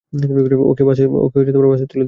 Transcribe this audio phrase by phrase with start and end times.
[0.71, 1.03] ওকে বাসে
[1.33, 1.97] তুলে দিয়ে এসো।